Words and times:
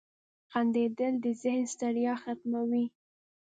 •خندېدل 0.51 1.13
د 1.23 1.25
ذهن 1.41 1.63
ستړیا 1.73 2.13
ختموي. 2.23 2.85